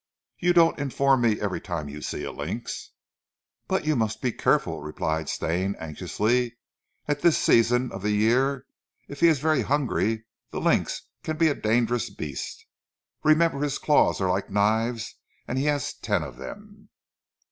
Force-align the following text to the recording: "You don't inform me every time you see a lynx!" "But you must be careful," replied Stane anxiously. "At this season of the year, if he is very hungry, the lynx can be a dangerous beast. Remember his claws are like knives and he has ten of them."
"You 0.39 0.51
don't 0.53 0.79
inform 0.79 1.21
me 1.21 1.39
every 1.39 1.61
time 1.61 1.87
you 1.87 2.01
see 2.01 2.23
a 2.23 2.31
lynx!" 2.31 2.89
"But 3.67 3.85
you 3.85 3.95
must 3.95 4.19
be 4.19 4.31
careful," 4.31 4.81
replied 4.81 5.29
Stane 5.29 5.75
anxiously. 5.75 6.57
"At 7.07 7.21
this 7.21 7.37
season 7.37 7.91
of 7.91 8.01
the 8.01 8.09
year, 8.09 8.65
if 9.07 9.19
he 9.19 9.27
is 9.27 9.37
very 9.37 9.61
hungry, 9.61 10.25
the 10.49 10.59
lynx 10.59 11.03
can 11.21 11.37
be 11.37 11.49
a 11.49 11.53
dangerous 11.53 12.09
beast. 12.09 12.65
Remember 13.23 13.61
his 13.61 13.77
claws 13.77 14.19
are 14.19 14.29
like 14.31 14.49
knives 14.49 15.17
and 15.47 15.59
he 15.59 15.65
has 15.65 15.93
ten 15.93 16.23
of 16.23 16.37
them." 16.37 16.89